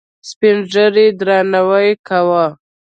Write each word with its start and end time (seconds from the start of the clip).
سپین 0.29 0.57
ږیرو 0.71 1.01
یې 1.05 1.15
درناوی 1.19 1.89
کاوه. 2.07 2.45